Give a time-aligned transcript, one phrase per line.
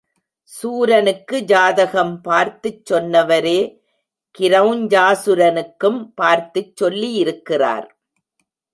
[0.43, 3.77] சூரனுக்கு ஜாதகம் பார்த்துக் சொன்னவரே
[4.39, 7.87] கிரெளஞ்சாசுரனுக்கும் பார்த்துச் சொல்லியிருக்கிறார்.